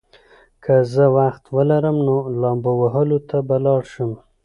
که 0.63 0.75
زه 0.93 1.05
وخت 1.17 1.43
ولرم، 1.55 1.97
نو 2.07 2.17
لامبو 2.41 2.71
وهلو 2.81 3.19
ته 3.29 3.37
به 3.47 3.57
لاړ 3.65 3.81
شم. 3.93 4.11